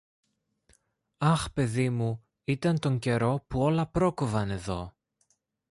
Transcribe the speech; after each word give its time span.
Αχ, 1.17 1.51
παιδί 1.53 1.89
μου, 1.89 2.23
ήταν 2.43 2.79
τον 2.79 2.99
καιρό 2.99 3.43
που 3.47 3.59
όλα 3.61 3.87
πρόκοβαν 3.87 4.49
εδώ! 4.49 4.93